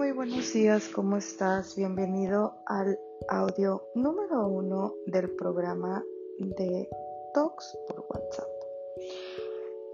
muy 0.00 0.12
buenos 0.12 0.54
días, 0.54 0.88
¿cómo 0.88 1.18
estás? 1.18 1.76
Bienvenido 1.76 2.54
al 2.64 2.98
audio 3.28 3.82
número 3.94 4.46
uno 4.46 4.94
del 5.04 5.28
programa 5.32 6.02
de 6.38 6.88
Talks 7.34 7.76
por 7.86 8.06
WhatsApp. 8.08 8.48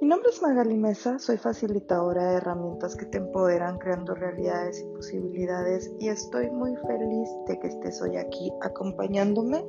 Mi 0.01 0.07
nombre 0.07 0.31
es 0.31 0.41
Magali 0.41 0.77
Mesa, 0.77 1.19
soy 1.19 1.39
facilitadora 1.39 2.31
de 2.31 2.37
herramientas 2.37 2.95
que 2.95 3.07
te 3.07 3.19
empoderan 3.19 3.79
creando 3.79 4.15
realidades 4.15 4.81
y 4.81 4.95
posibilidades 4.95 5.91
y 5.99 6.09
estoy 6.09 6.53
muy 6.53 6.77
feliz 6.87 7.29
de 7.49 7.59
que 7.59 7.67
estés 7.67 8.01
hoy 8.01 8.17
aquí 8.17 8.53
acompañándome 8.63 9.67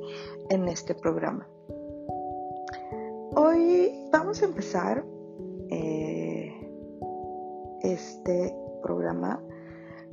en 0.50 0.68
este 0.68 0.94
programa. 0.94 1.48
Hoy 3.34 4.08
vamos 4.12 4.40
a 4.40 4.44
empezar 4.44 5.04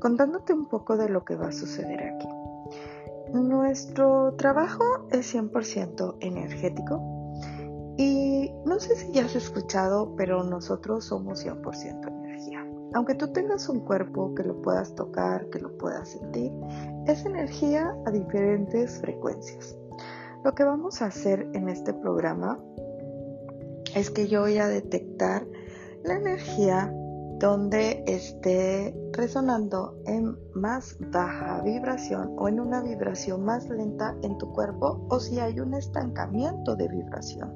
contándote 0.05 0.53
un 0.53 0.67
poco 0.67 0.97
de 0.97 1.09
lo 1.09 1.25
que 1.25 1.35
va 1.35 1.47
a 1.47 1.51
suceder 1.51 1.99
aquí. 1.99 2.27
Nuestro 3.33 4.35
trabajo 4.35 4.83
es 5.09 5.33
100% 5.33 6.17
energético 6.19 7.33
y 7.97 8.51
no 8.67 8.79
sé 8.79 8.95
si 8.97 9.11
ya 9.13 9.25
has 9.25 9.35
escuchado, 9.35 10.15
pero 10.15 10.43
nosotros 10.43 11.05
somos 11.05 11.43
100% 11.43 12.07
energía. 12.23 12.63
Aunque 12.93 13.15
tú 13.15 13.33
tengas 13.33 13.67
un 13.67 13.79
cuerpo 13.79 14.35
que 14.35 14.43
lo 14.43 14.61
puedas 14.61 14.93
tocar, 14.93 15.49
que 15.49 15.57
lo 15.57 15.75
puedas 15.75 16.09
sentir, 16.09 16.51
es 17.07 17.25
energía 17.25 17.97
a 18.05 18.11
diferentes 18.11 19.01
frecuencias. 19.01 19.75
Lo 20.43 20.53
que 20.53 20.65
vamos 20.65 21.01
a 21.01 21.07
hacer 21.07 21.49
en 21.53 21.67
este 21.67 21.95
programa 21.95 22.59
es 23.95 24.11
que 24.11 24.27
yo 24.27 24.41
voy 24.41 24.59
a 24.59 24.67
detectar 24.67 25.47
la 26.03 26.13
energía 26.13 26.93
donde 27.39 28.03
esté 28.07 28.95
resonando 29.11 29.97
en 30.05 30.37
más 30.53 30.97
baja 31.11 31.61
vibración 31.61 32.35
o 32.37 32.47
en 32.47 32.59
una 32.59 32.81
vibración 32.81 33.43
más 33.43 33.67
lenta 33.69 34.15
en 34.21 34.37
tu 34.37 34.51
cuerpo 34.53 35.05
o 35.09 35.19
si 35.19 35.39
hay 35.39 35.59
un 35.59 35.73
estancamiento 35.73 36.75
de 36.75 36.87
vibración. 36.87 37.53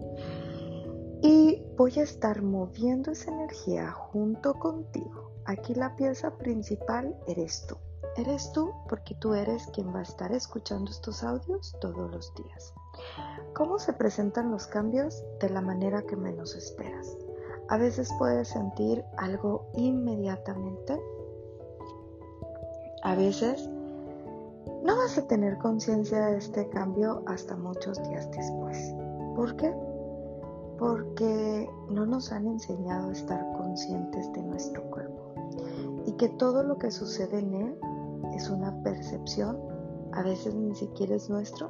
Y 1.21 1.63
voy 1.77 1.99
a 1.99 2.03
estar 2.03 2.41
moviendo 2.41 3.11
esa 3.11 3.31
energía 3.31 3.91
junto 3.91 4.53
contigo. 4.53 5.31
Aquí 5.45 5.73
la 5.73 5.95
pieza 5.95 6.37
principal 6.37 7.15
eres 7.27 7.65
tú. 7.67 7.75
Eres 8.15 8.51
tú 8.53 8.73
porque 8.87 9.15
tú 9.15 9.33
eres 9.33 9.67
quien 9.67 9.93
va 9.93 9.99
a 9.99 10.03
estar 10.03 10.31
escuchando 10.31 10.91
estos 10.91 11.23
audios 11.23 11.75
todos 11.79 12.11
los 12.11 12.33
días. 12.35 12.73
¿Cómo 13.53 13.79
se 13.79 13.93
presentan 13.93 14.51
los 14.51 14.67
cambios? 14.67 15.23
De 15.39 15.49
la 15.49 15.61
manera 15.61 16.01
que 16.03 16.15
menos 16.15 16.55
esperas. 16.55 17.17
A 17.69 17.77
veces 17.77 18.11
puedes 18.17 18.47
sentir 18.47 19.05
algo 19.17 19.69
inmediatamente. 19.75 20.99
A 23.03 23.13
veces 23.13 23.69
no 24.83 24.97
vas 24.97 25.19
a 25.19 25.27
tener 25.27 25.59
conciencia 25.59 26.25
de 26.27 26.37
este 26.37 26.67
cambio 26.69 27.21
hasta 27.27 27.55
muchos 27.55 28.01
días 28.09 28.29
después. 28.31 28.91
¿Por 29.35 29.55
qué? 29.55 29.71
Porque 30.79 31.69
no 31.91 32.07
nos 32.07 32.31
han 32.31 32.47
enseñado 32.47 33.09
a 33.09 33.13
estar 33.13 33.45
conscientes 33.53 34.33
de 34.33 34.41
nuestro 34.41 34.83
cuerpo 34.89 35.21
y 36.07 36.13
que 36.13 36.29
todo 36.29 36.63
lo 36.63 36.79
que 36.79 36.89
sucede 36.89 37.37
en 37.37 37.53
él 37.53 37.79
es 38.33 38.49
una 38.49 38.81
percepción, 38.81 39.59
a 40.13 40.23
veces 40.23 40.55
ni 40.55 40.73
siquiera 40.73 41.13
es 41.13 41.29
nuestro, 41.29 41.69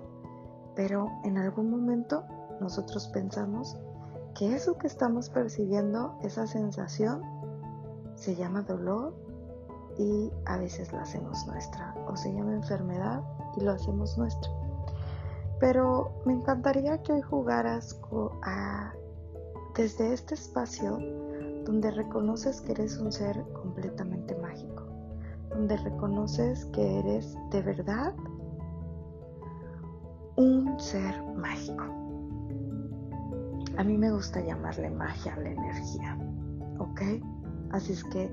pero 0.75 1.09
en 1.25 1.37
algún 1.37 1.69
momento 1.69 2.23
nosotros 2.61 3.09
pensamos 3.09 3.77
que 4.39 4.55
eso 4.55 4.77
que 4.77 4.87
estamos 4.87 5.29
percibiendo, 5.29 6.17
esa 6.23 6.47
sensación, 6.47 7.21
se 8.15 8.37
llama 8.37 8.61
dolor 8.61 9.13
y 9.97 10.31
a 10.45 10.55
veces 10.57 10.93
la 10.93 11.01
hacemos 11.01 11.45
nuestra, 11.45 11.93
o 12.07 12.15
se 12.15 12.33
llama 12.33 12.53
enfermedad 12.53 13.21
y 13.57 13.65
lo 13.65 13.73
hacemos 13.73 14.17
nuestro. 14.17 14.49
Pero 15.59 16.21
me 16.25 16.31
encantaría 16.31 17.01
que 17.03 17.11
hoy 17.11 17.21
jugaras 17.21 17.99
desde 19.75 20.13
este 20.13 20.35
espacio 20.35 20.97
donde 21.65 21.91
reconoces 21.91 22.61
que 22.61 22.71
eres 22.71 22.97
un 22.97 23.11
ser 23.11 23.43
completamente 23.51 24.37
mágico, 24.37 24.85
donde 25.49 25.75
reconoces 25.75 26.63
que 26.67 26.99
eres 26.99 27.35
de 27.51 27.61
verdad 27.61 28.13
un 30.37 30.79
ser 30.79 31.21
mágico. 31.35 31.98
A 33.79 33.83
mí 33.85 33.97
me 33.97 34.11
gusta 34.11 34.41
llamarle 34.41 34.89
magia 34.89 35.35
a 35.35 35.39
la 35.39 35.51
energía, 35.51 36.17
¿ok? 36.79 37.01
Así 37.71 37.93
es 37.93 38.03
que 38.03 38.29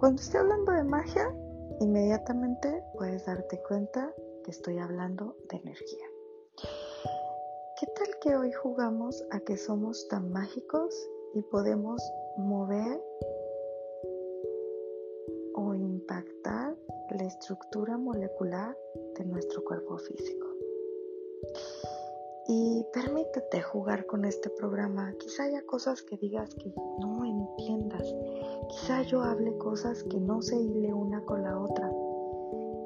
cuando 0.00 0.20
estoy 0.20 0.40
hablando 0.40 0.72
de 0.72 0.82
magia, 0.82 1.32
inmediatamente 1.78 2.82
puedes 2.96 3.24
darte 3.24 3.62
cuenta 3.68 4.12
que 4.42 4.50
estoy 4.50 4.78
hablando 4.78 5.36
de 5.50 5.58
energía. 5.58 6.04
¿Qué 7.78 7.86
tal 7.94 8.08
que 8.20 8.34
hoy 8.34 8.50
jugamos 8.50 9.24
a 9.30 9.38
que 9.38 9.56
somos 9.56 10.08
tan 10.08 10.32
mágicos 10.32 11.08
y 11.34 11.42
podemos 11.42 12.02
mover 12.36 13.00
o 15.54 15.74
impactar 15.76 16.76
la 17.16 17.24
estructura 17.24 17.96
molecular 17.96 18.76
de 19.16 19.24
nuestro 19.26 19.62
cuerpo 19.62 19.96
físico? 19.96 20.48
Y 22.50 22.82
permítete 22.94 23.60
jugar 23.60 24.06
con 24.06 24.24
este 24.24 24.48
programa. 24.48 25.12
Quizá 25.20 25.44
haya 25.44 25.60
cosas 25.66 26.00
que 26.02 26.16
digas 26.16 26.54
que 26.54 26.72
no 26.98 27.22
entiendas. 27.22 28.02
Quizá 28.70 29.02
yo 29.02 29.22
hable 29.22 29.56
cosas 29.58 30.02
que 30.04 30.18
no 30.18 30.40
se 30.40 30.56
hile 30.56 30.94
una 30.94 31.20
con 31.26 31.42
la 31.42 31.58
otra. 31.60 31.92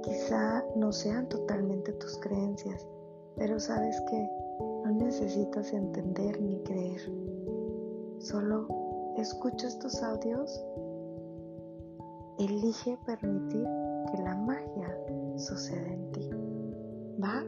Quizá 0.03 0.65
no 0.75 0.91
sean 0.91 1.29
totalmente 1.29 1.93
tus 1.93 2.19
creencias, 2.19 2.85
pero 3.37 3.61
sabes 3.61 4.01
que 4.11 4.29
no 4.85 4.91
necesitas 4.97 5.73
entender 5.73 6.41
ni 6.41 6.61
creer. 6.65 7.01
Solo 8.19 8.67
escucha 9.17 9.69
estos 9.69 10.03
audios. 10.03 10.61
Elige 12.41 12.99
permitir 13.07 13.65
que 14.11 14.23
la 14.25 14.35
magia 14.35 14.99
suceda 15.37 15.87
en 15.87 16.11
ti. 16.11 16.31
¿Va? 17.23 17.45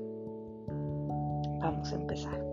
Vamos 1.64 1.92
a 1.92 1.94
empezar. 1.94 2.44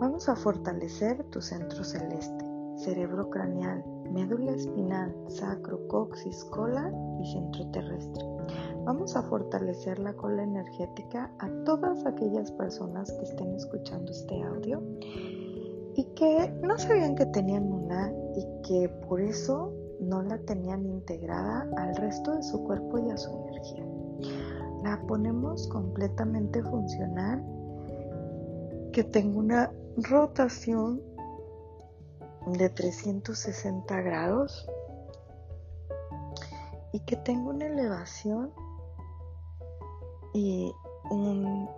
Vamos 0.00 0.28
a 0.28 0.34
fortalecer 0.34 1.22
tu 1.30 1.40
centro 1.40 1.84
celeste, 1.84 2.44
cerebro 2.74 3.30
craneal, 3.30 3.84
médula 4.10 4.50
espinal, 4.50 5.14
sacro, 5.28 5.86
coxis, 5.86 6.42
cola 6.46 6.92
y 7.22 7.32
centro 7.32 7.64
terrestre. 7.70 8.24
Vamos 8.84 9.14
a 9.14 9.22
fortalecer 9.22 10.00
la 10.00 10.12
cola 10.14 10.42
energética 10.42 11.30
a 11.38 11.48
todas 11.64 12.04
aquellas 12.04 12.50
personas 12.50 13.12
que 13.12 13.26
estén 13.26 13.54
escuchando 13.54 14.10
este 14.10 14.42
audio 14.42 14.82
y 15.94 16.04
que 16.16 16.52
no 16.64 16.76
sabían 16.78 17.14
que 17.14 17.26
tenían 17.26 17.72
una 17.72 18.12
y 18.34 18.44
que 18.66 18.88
por 19.06 19.20
eso 19.20 19.72
no 20.00 20.20
la 20.20 20.38
tenían 20.38 20.84
integrada 20.84 21.70
al 21.76 21.94
resto 21.94 22.32
de 22.32 22.42
su 22.42 22.64
cuerpo 22.64 22.98
y 22.98 23.08
a 23.12 23.16
su 23.16 23.30
energía 23.30 23.91
la 24.82 25.00
ponemos 25.06 25.68
completamente 25.68 26.62
funcional, 26.62 27.42
que 28.92 29.04
tenga 29.04 29.38
una 29.38 29.72
rotación 29.96 31.00
de 32.46 32.68
360 32.68 34.00
grados 34.00 34.68
y 36.92 37.00
que 37.00 37.16
tenga 37.16 37.50
una 37.50 37.66
elevación 37.66 38.52
y 40.34 40.72
un, 41.10 41.68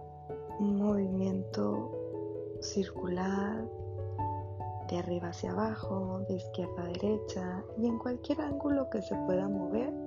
un 0.58 0.76
movimiento 0.78 1.90
circular 2.60 3.64
de 4.88 4.98
arriba 4.98 5.28
hacia 5.28 5.52
abajo, 5.52 6.20
de 6.28 6.34
izquierda 6.34 6.82
a 6.82 6.86
derecha 6.86 7.64
y 7.78 7.86
en 7.86 7.98
cualquier 7.98 8.40
ángulo 8.40 8.88
que 8.90 9.02
se 9.02 9.14
pueda 9.26 9.48
mover 9.48 10.03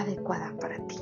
adecuada 0.00 0.52
para 0.60 0.76
ti. 0.86 0.98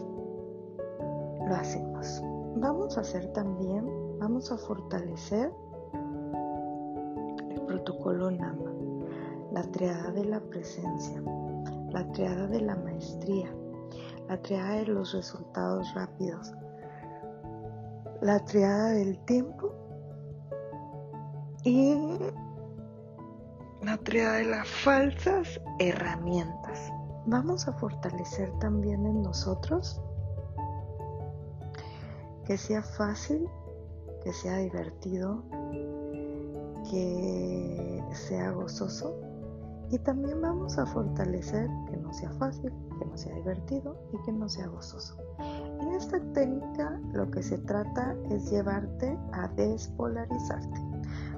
Lo 1.46 1.54
hacemos. 1.54 2.22
Vamos 2.56 2.98
a 2.98 3.02
hacer 3.02 3.32
también, 3.32 3.86
vamos 4.18 4.50
a 4.50 4.58
fortalecer 4.58 5.52
el 7.50 7.60
protocolo 7.66 8.30
NAMA, 8.30 8.72
la 9.52 9.62
triada 9.70 10.10
de 10.10 10.24
la 10.24 10.40
presencia, 10.40 11.22
la 11.90 12.10
triada 12.12 12.46
de 12.48 12.60
la 12.60 12.76
maestría, 12.76 13.54
la 14.28 14.40
triada 14.42 14.76
de 14.76 14.86
los 14.86 15.12
resultados 15.14 15.94
rápidos, 15.94 16.52
la 18.20 18.44
triada 18.44 18.90
del 18.90 19.18
tiempo 19.24 19.72
y 21.64 22.18
la 23.82 23.96
triada 23.98 24.34
de 24.38 24.44
las 24.44 24.68
falsas 24.68 25.60
herramientas 25.78 26.67
vamos 27.28 27.68
a 27.68 27.72
fortalecer 27.74 28.50
también 28.58 29.06
en 29.06 29.22
nosotros 29.22 30.00
que 32.46 32.56
sea 32.56 32.82
fácil, 32.82 33.46
que 34.24 34.32
sea 34.32 34.56
divertido, 34.56 35.42
que 36.90 38.02
sea 38.12 38.52
gozoso 38.52 39.14
Y 39.90 39.98
también 39.98 40.40
vamos 40.40 40.78
a 40.78 40.86
fortalecer 40.86 41.68
que 41.90 41.96
no 41.98 42.12
sea 42.12 42.30
fácil, 42.32 42.72
que 42.98 43.04
no 43.04 43.16
sea 43.16 43.34
divertido 43.34 43.96
y 44.12 44.22
que 44.24 44.32
no 44.32 44.48
sea 44.48 44.66
gozoso. 44.68 45.16
En 45.80 45.88
esta 45.94 46.20
técnica 46.32 47.00
lo 47.12 47.30
que 47.30 47.42
se 47.42 47.58
trata 47.58 48.14
es 48.30 48.50
llevarte 48.50 49.18
a 49.32 49.48
despolarizarte. 49.48 50.80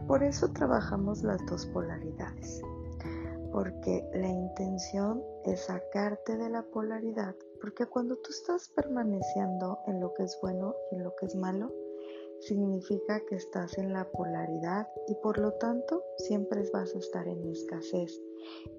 Por 0.06 0.22
eso 0.22 0.48
trabajamos 0.50 1.22
las 1.22 1.44
dos 1.46 1.66
polaridades. 1.66 2.62
Porque 3.52 4.08
la 4.14 4.29
intención 4.29 5.23
es 5.44 5.61
sacarte 5.61 6.37
de 6.37 6.50
la 6.50 6.62
polaridad. 6.62 7.35
Porque 7.61 7.87
cuando 7.87 8.17
tú 8.17 8.31
estás 8.31 8.69
permaneciendo 8.70 9.79
en 9.87 10.00
lo 10.00 10.14
que 10.14 10.25
es 10.25 10.38
bueno 10.41 10.75
y 10.91 10.97
en 10.97 11.05
lo 11.05 11.14
que 11.17 11.26
es 11.26 11.35
malo, 11.35 11.73
significa 12.41 13.20
que 13.29 13.37
estás 13.37 13.76
en 13.79 13.93
la 13.93 14.05
polaridad 14.11 14.88
y 15.08 15.14
por 15.17 15.38
lo 15.38 15.52
tanto 15.55 16.02
siempre 16.17 16.62
vas 16.73 16.94
a 16.94 16.99
estar 16.99 17.29
en 17.29 17.47
escasez 17.47 18.19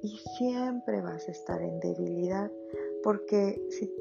y 0.01 0.17
siempre 0.37 1.01
vas 1.01 1.27
a 1.27 1.31
estar 1.31 1.61
en 1.61 1.79
debilidad 1.79 2.51
porque 3.03 3.63
si 3.69 3.93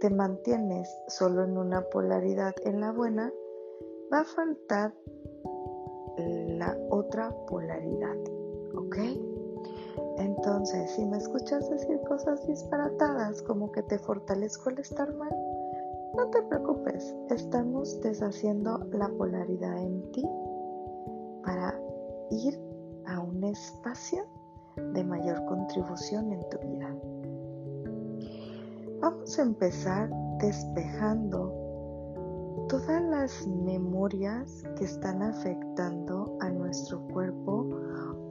te 0.00 0.10
mantienes 0.10 0.88
solo 1.08 1.44
en 1.44 1.56
una 1.56 1.82
polaridad 1.88 2.54
en 2.64 2.80
la 2.80 2.92
buena, 2.92 3.32
va 4.12 4.20
a 4.20 4.24
faltar 4.24 4.94
la 6.18 6.76
otra 6.90 7.34
polaridad, 7.46 8.16
¿ok? 8.74 8.96
Entonces, 10.44 10.90
si 10.90 11.04
me 11.06 11.18
escuchas 11.18 11.70
decir 11.70 12.00
cosas 12.00 12.44
disparatadas 12.48 13.40
como 13.42 13.70
que 13.70 13.80
te 13.84 13.96
fortalezco 13.96 14.70
el 14.70 14.80
estar 14.80 15.14
mal, 15.14 15.30
no 16.16 16.30
te 16.30 16.42
preocupes, 16.42 17.14
estamos 17.30 18.00
deshaciendo 18.00 18.78
la 18.90 19.08
polaridad 19.10 19.78
en 19.78 20.10
ti 20.10 20.28
para 21.44 21.80
ir 22.32 22.60
a 23.06 23.20
un 23.20 23.44
espacio 23.44 24.24
de 24.92 25.04
mayor 25.04 25.44
contribución 25.44 26.32
en 26.32 26.40
tu 26.50 26.58
vida. 26.58 26.92
Vamos 29.00 29.38
a 29.38 29.42
empezar 29.42 30.10
despejando 30.40 31.52
todas 32.68 33.00
las 33.00 33.46
memorias 33.46 34.64
que 34.76 34.86
están 34.86 35.22
afectando 35.22 36.36
a 36.40 36.50
nuestro 36.50 37.00
cuerpo 37.12 37.68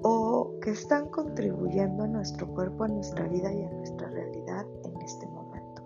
o 0.04 0.54
que 0.62 0.72
están 0.72 1.10
contribuyendo 1.10 2.04
a 2.04 2.08
nuestro 2.08 2.48
cuerpo, 2.54 2.86
a 2.86 2.88
nuestra 2.88 3.28
vida 3.28 3.54
y 3.54 3.64
a 3.64 3.72
nuestra 3.72 4.10
realidad 4.10 4.66
en 4.84 5.02
este 5.02 5.28
momento. 5.28 5.84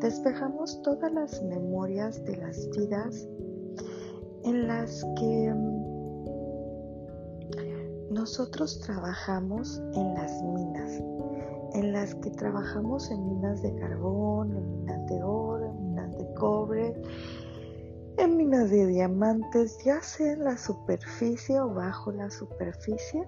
Despejamos 0.00 0.80
todas 0.82 1.12
las 1.12 1.42
memorias 1.42 2.24
de 2.24 2.36
las 2.36 2.68
vidas 2.70 3.28
en 4.44 4.66
las 4.66 5.04
que 5.18 5.52
mm, 5.54 5.92
nosotros 8.12 8.80
trabajamos 8.80 9.80
en 9.94 10.14
las 10.14 10.42
minas, 10.42 11.02
en 11.74 11.92
las 11.92 12.14
que 12.16 12.30
trabajamos 12.30 13.10
en 13.10 13.28
minas 13.28 13.62
de 13.62 13.74
carbón, 13.76 14.56
en 14.56 14.78
minas 14.80 15.06
de 15.06 15.22
oro, 15.22 15.66
en 15.66 15.88
minas 15.88 16.18
de 16.18 16.34
cobre, 16.34 16.94
en 18.18 18.36
minas 18.36 18.70
de 18.70 18.86
diamantes, 18.86 19.78
ya 19.84 20.02
sea 20.02 20.32
en 20.32 20.44
la 20.44 20.58
superficie 20.58 21.58
o 21.60 21.72
bajo 21.72 22.12
la 22.12 22.30
superficie. 22.30 23.26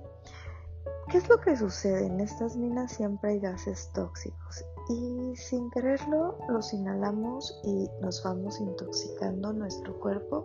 ¿Qué 1.15 1.19
es 1.19 1.29
lo 1.29 1.41
que 1.41 1.57
sucede? 1.57 2.07
En 2.07 2.19
estas 2.19 2.57
minas 2.57 2.91
siempre 2.91 3.31
hay 3.31 3.39
gases 3.39 3.89
tóxicos 3.95 4.65
y 4.89 5.37
sin 5.37 5.71
quererlo 5.71 6.37
los 6.49 6.75
inhalamos 6.75 7.61
y 7.63 7.89
nos 8.01 8.21
vamos 8.25 8.59
intoxicando 8.59 9.53
nuestro 9.53 9.97
cuerpo. 10.01 10.45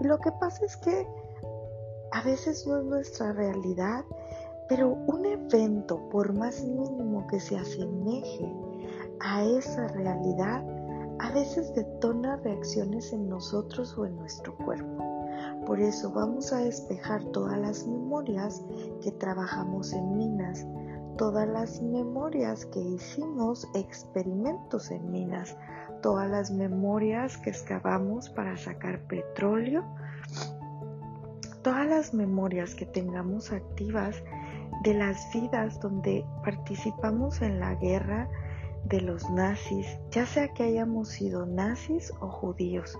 Y 0.00 0.06
lo 0.06 0.18
que 0.18 0.32
pasa 0.40 0.64
es 0.64 0.78
que 0.78 1.06
a 2.12 2.22
veces 2.22 2.66
no 2.66 2.78
es 2.78 2.84
nuestra 2.86 3.34
realidad, 3.34 4.06
pero 4.70 4.88
un 4.88 5.26
evento, 5.26 6.08
por 6.08 6.32
más 6.32 6.64
mínimo 6.64 7.26
que 7.26 7.38
se 7.38 7.58
asemeje 7.58 8.50
a 9.20 9.44
esa 9.44 9.86
realidad, 9.88 10.64
a 11.18 11.30
veces 11.34 11.74
detona 11.74 12.36
reacciones 12.36 13.12
en 13.12 13.28
nosotros 13.28 13.98
o 13.98 14.06
en 14.06 14.16
nuestro 14.16 14.56
cuerpo. 14.64 15.09
Por 15.66 15.80
eso 15.80 16.10
vamos 16.12 16.52
a 16.52 16.58
despejar 16.58 17.24
todas 17.26 17.58
las 17.58 17.86
memorias 17.86 18.64
que 19.02 19.12
trabajamos 19.12 19.92
en 19.92 20.16
minas, 20.16 20.66
todas 21.16 21.46
las 21.46 21.82
memorias 21.82 22.64
que 22.66 22.80
hicimos 22.80 23.68
experimentos 23.74 24.90
en 24.90 25.10
minas, 25.10 25.56
todas 26.02 26.30
las 26.30 26.50
memorias 26.50 27.36
que 27.36 27.50
excavamos 27.50 28.30
para 28.30 28.56
sacar 28.56 29.00
petróleo, 29.06 29.84
todas 31.62 31.86
las 31.86 32.14
memorias 32.14 32.74
que 32.74 32.86
tengamos 32.86 33.52
activas 33.52 34.16
de 34.82 34.94
las 34.94 35.30
vidas 35.32 35.78
donde 35.80 36.24
participamos 36.42 37.42
en 37.42 37.60
la 37.60 37.74
guerra 37.74 38.28
de 38.84 39.02
los 39.02 39.28
nazis, 39.30 39.86
ya 40.10 40.24
sea 40.24 40.48
que 40.48 40.64
hayamos 40.64 41.08
sido 41.08 41.44
nazis 41.44 42.12
o 42.20 42.28
judíos. 42.28 42.98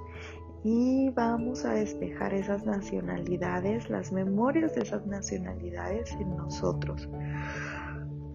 Y 0.63 1.09
vamos 1.11 1.65
a 1.65 1.73
despejar 1.73 2.35
esas 2.35 2.67
nacionalidades, 2.67 3.89
las 3.89 4.13
memorias 4.13 4.75
de 4.75 4.83
esas 4.83 5.07
nacionalidades 5.07 6.13
en 6.13 6.37
nosotros 6.37 7.09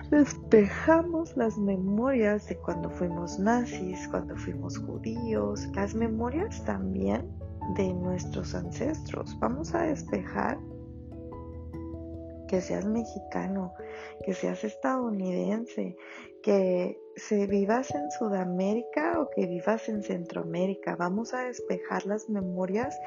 despejamos 0.10 1.36
las 1.36 1.58
memorias 1.58 2.48
de 2.48 2.58
cuando 2.58 2.90
fuimos 2.90 3.40
nazis, 3.40 4.08
cuando 4.10 4.36
fuimos 4.36 4.78
judíos, 4.78 5.68
las 5.74 5.96
memorias 5.96 6.64
también 6.64 7.30
de 7.76 7.94
nuestros 7.94 8.54
ancestros. 8.54 9.38
Vamos 9.40 9.74
a 9.74 9.84
despejar 9.84 10.60
que 12.48 12.62
seas 12.62 12.86
mexicano, 12.86 13.74
que 14.24 14.34
seas 14.34 14.64
estadounidense, 14.64 15.96
que 16.44 17.00
se 17.16 17.48
vivas 17.48 17.94
en 17.96 18.12
Sudamérica 18.12 19.20
o 19.20 19.30
que 19.30 19.46
vivas 19.46 19.88
en 19.90 20.04
Centroamérica. 20.04 20.96
Vamos 20.96 21.34
a 21.34 21.44
despejar 21.44 22.06
las 22.06 22.30
memorias 22.30 22.98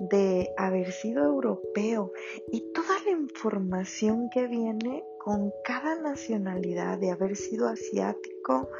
de 0.00 0.50
haber 0.56 0.92
sido 0.92 1.24
europeo 1.24 2.12
y 2.50 2.72
toda 2.72 2.94
la 3.04 3.10
información 3.10 4.30
que 4.30 4.46
viene 4.46 5.04
con 5.18 5.52
cada 5.62 6.00
nacionalidad, 6.00 6.98
de 6.98 7.10
haber 7.10 7.36
sido 7.36 7.68
asiático, 7.68 8.70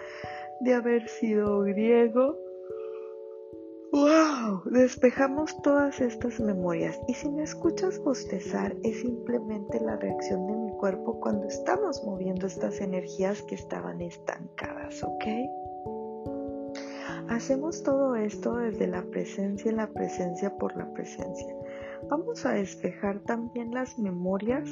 de 0.60 0.74
haber 0.74 1.08
sido 1.08 1.60
griego. 1.60 2.38
¡Wow! 3.92 4.62
Despejamos 4.66 5.60
todas 5.62 6.00
estas 6.00 6.40
memorias 6.40 6.98
y 7.08 7.14
si 7.14 7.28
me 7.28 7.42
escuchas 7.42 7.98
bostezar 7.98 8.74
es 8.82 9.00
simplemente 9.00 9.80
la 9.80 9.96
reacción 9.96 10.46
de 10.46 10.56
mi 10.56 10.69
cuerpo 10.80 11.20
cuando 11.20 11.46
estamos 11.46 12.02
moviendo 12.04 12.46
estas 12.46 12.80
energías 12.80 13.42
que 13.42 13.54
estaban 13.54 14.00
estancadas, 14.00 15.02
¿ok? 15.04 15.24
Hacemos 17.28 17.82
todo 17.82 18.16
esto 18.16 18.56
desde 18.56 18.86
la 18.86 19.02
presencia 19.02 19.70
en 19.70 19.76
la 19.76 19.88
presencia 19.88 20.56
por 20.56 20.74
la 20.76 20.90
presencia. 20.94 21.54
Vamos 22.08 22.46
a 22.46 22.52
despejar 22.52 23.20
también 23.20 23.72
las 23.72 23.98
memorias 23.98 24.70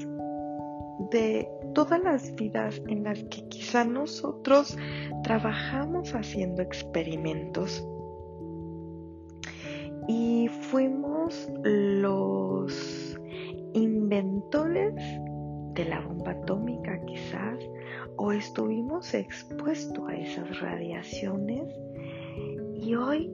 de 1.11 1.47
todas 1.75 2.03
las 2.03 2.35
vidas 2.35 2.81
en 2.88 3.05
las 3.05 3.23
que 3.25 3.47
quizá 3.49 3.85
nosotros 3.85 4.79
trabajamos 5.23 6.15
haciendo 6.15 6.62
experimentos 6.62 7.87
y 10.09 10.49
fuimos 10.71 11.49
los 11.62 13.19
inventores 13.75 14.95
de 15.78 15.85
la 15.85 16.00
bomba 16.00 16.32
atómica 16.32 17.00
quizás 17.06 17.58
o 18.16 18.32
estuvimos 18.32 19.14
expuestos 19.14 20.08
a 20.08 20.16
esas 20.16 20.61
radiaciones 20.61 21.73
y 22.75 22.97
hoy 22.97 23.32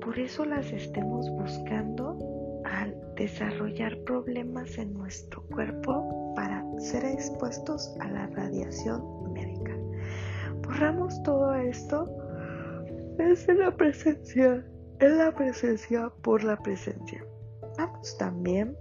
por 0.00 0.18
eso 0.18 0.46
las 0.46 0.72
estemos 0.72 1.28
buscando 1.32 2.18
al 2.64 2.96
desarrollar 3.16 3.98
problemas 4.04 4.78
en 4.78 4.94
nuestro 4.94 5.42
cuerpo 5.48 6.32
para 6.34 6.64
ser 6.78 7.04
expuestos 7.04 7.94
a 8.00 8.08
la 8.08 8.26
radiación 8.28 9.34
médica. 9.34 9.76
Borramos 10.62 11.22
todo 11.24 11.54
esto 11.56 12.08
desde 13.18 13.54
la 13.54 13.76
presencia, 13.76 14.64
en 14.98 15.18
la 15.18 15.30
presencia 15.30 16.10
por 16.22 16.42
la 16.42 16.56
presencia. 16.56 17.22
Vamos 17.76 18.16
también 18.16 18.74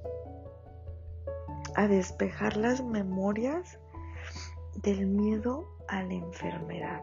a 1.82 1.88
despejar 1.88 2.58
las 2.58 2.84
memorias 2.84 3.80
del 4.84 5.08
miedo 5.08 5.68
a 5.88 6.04
la 6.04 6.14
enfermedad, 6.14 7.02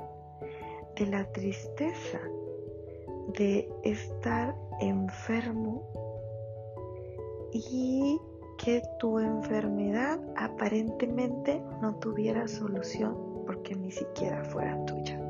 de 0.95 1.07
la 1.07 1.25
tristeza 1.33 2.21
de 3.37 3.69
estar 3.83 4.55
enfermo 4.81 5.83
y 7.53 8.21
que 8.57 8.81
tu 9.01 9.19
enfermedad 9.19 10.21
aparentemente 10.37 11.61
no 11.83 11.97
tuviera 11.97 12.47
solución 12.47 13.17
porque 13.47 13.75
ni 13.75 13.91
siquiera 13.91 14.45
fuera 14.45 14.85
tuya. 14.87 15.21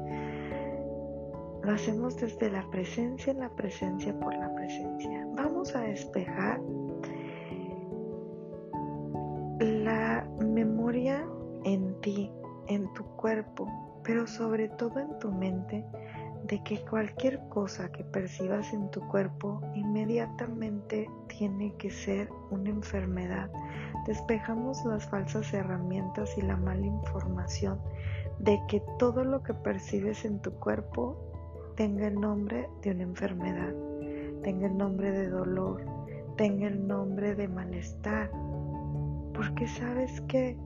Lo 1.62 1.72
hacemos 1.72 2.16
desde 2.16 2.50
la 2.50 2.68
presencia 2.70 3.30
en 3.30 3.40
la 3.40 3.48
presencia 3.48 4.18
por 4.20 4.34
la 4.34 4.54
presencia. 4.54 5.26
Vamos 5.34 5.74
a 5.74 5.80
despejar 5.80 6.60
pero 14.04 14.26
sobre 14.26 14.68
todo 14.68 15.00
en 15.00 15.18
tu 15.18 15.30
mente, 15.30 15.84
de 16.44 16.62
que 16.62 16.80
cualquier 16.80 17.40
cosa 17.48 17.90
que 17.90 18.04
percibas 18.04 18.72
en 18.72 18.90
tu 18.90 19.00
cuerpo 19.08 19.60
inmediatamente 19.74 21.08
tiene 21.26 21.74
que 21.76 21.90
ser 21.90 22.30
una 22.50 22.70
enfermedad. 22.70 23.50
Despejamos 24.06 24.84
las 24.84 25.08
falsas 25.08 25.52
herramientas 25.52 26.36
y 26.38 26.42
la 26.42 26.56
mala 26.56 26.86
información 26.86 27.78
de 28.38 28.60
que 28.68 28.82
todo 28.98 29.24
lo 29.24 29.42
que 29.42 29.52
percibes 29.52 30.24
en 30.24 30.40
tu 30.40 30.52
cuerpo 30.52 31.16
tenga 31.76 32.06
el 32.06 32.20
nombre 32.20 32.68
de 32.82 32.92
una 32.92 33.02
enfermedad, 33.02 33.74
tenga 34.42 34.66
el 34.66 34.76
nombre 34.76 35.10
de 35.10 35.28
dolor, 35.28 35.84
tenga 36.36 36.68
el 36.68 36.86
nombre 36.86 37.34
de 37.34 37.48
malestar. 37.48 38.30
Porque 39.34 39.68
sabes 39.68 40.20
que 40.22 40.56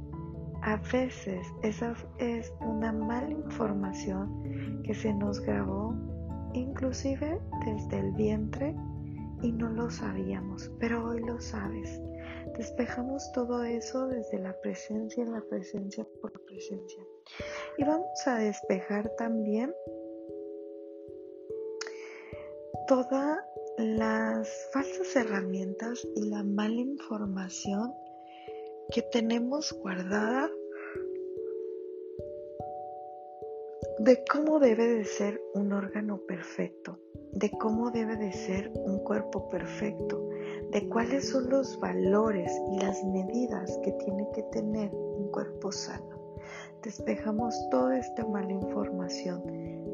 a 0.62 0.76
veces 0.92 1.46
esa 1.62 1.94
es 2.18 2.52
una 2.60 2.92
mala 2.92 3.30
información 3.30 4.82
que 4.84 4.94
se 4.94 5.12
nos 5.12 5.40
grabó 5.40 5.94
inclusive 6.54 7.40
desde 7.64 7.98
el 7.98 8.12
vientre 8.12 8.74
y 9.42 9.50
no 9.50 9.68
lo 9.70 9.90
sabíamos, 9.90 10.70
pero 10.78 11.04
hoy 11.04 11.20
lo 11.20 11.40
sabes. 11.40 12.00
Despejamos 12.56 13.30
todo 13.32 13.64
eso 13.64 14.06
desde 14.06 14.38
la 14.38 14.58
presencia 14.60 15.24
en 15.24 15.32
la 15.32 15.40
presencia 15.40 16.06
por 16.20 16.32
presencia. 16.44 17.02
Y 17.78 17.84
vamos 17.84 18.26
a 18.26 18.36
despejar 18.36 19.08
también 19.16 19.74
todas 22.86 23.38
las 23.78 24.48
falsas 24.72 25.16
herramientas 25.16 26.06
y 26.14 26.28
la 26.28 26.44
mala 26.44 26.80
información 26.80 27.92
que 28.92 29.00
tenemos 29.00 29.72
guardada 29.72 30.50
de 34.00 34.22
cómo 34.30 34.58
debe 34.60 34.86
de 34.86 35.04
ser 35.04 35.40
un 35.54 35.72
órgano 35.72 36.18
perfecto, 36.26 36.98
de 37.32 37.50
cómo 37.52 37.90
debe 37.90 38.16
de 38.16 38.32
ser 38.32 38.70
un 38.74 38.98
cuerpo 38.98 39.48
perfecto, 39.48 40.28
de 40.72 40.88
cuáles 40.90 41.30
son 41.30 41.48
los 41.48 41.80
valores 41.80 42.52
y 42.72 42.80
las 42.80 43.02
medidas 43.04 43.78
que 43.82 43.92
tiene 43.92 44.28
que 44.34 44.42
tener 44.52 44.90
un 44.92 45.30
cuerpo 45.30 45.72
sano. 45.72 46.36
Despejamos 46.82 47.54
toda 47.70 47.98
esta 47.98 48.26
mala 48.26 48.52
información. 48.52 49.42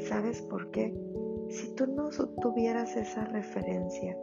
¿Sabes 0.09 0.43
por 0.43 0.73
qué? 0.73 0.93
Si 1.51 1.73
tú 1.77 1.87
no 1.87 2.11
tuvieras 2.41 2.97
esa 2.97 3.27
referencia, 3.27 4.19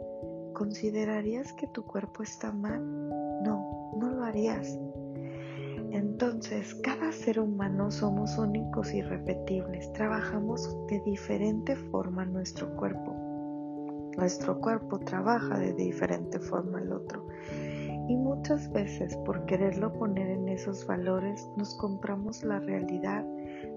¿considerarías 0.52 1.50
que 1.54 1.66
tu 1.68 1.86
cuerpo 1.86 2.22
está 2.22 2.52
mal? 2.52 2.82
No, 3.42 3.75
no 3.96 4.10
lo 4.10 4.24
harías. 4.24 4.78
Entonces, 5.90 6.74
cada 6.76 7.12
ser 7.12 7.40
humano 7.40 7.90
somos 7.90 8.36
únicos 8.38 8.92
y 8.92 9.02
repetibles. 9.02 9.92
Trabajamos 9.92 10.76
de 10.88 11.00
diferente 11.04 11.76
forma 11.76 12.24
nuestro 12.24 12.74
cuerpo. 12.76 13.14
Nuestro 14.16 14.60
cuerpo 14.60 14.98
trabaja 14.98 15.58
de 15.58 15.74
diferente 15.74 16.38
forma 16.38 16.78
al 16.78 16.92
otro. 16.92 17.26
Y 18.08 18.16
muchas 18.16 18.72
veces 18.72 19.16
por 19.24 19.46
quererlo 19.46 19.92
poner 19.92 20.28
en 20.28 20.48
esos 20.48 20.86
valores 20.86 21.48
nos 21.56 21.74
compramos 21.76 22.42
la 22.44 22.60
realidad 22.60 23.24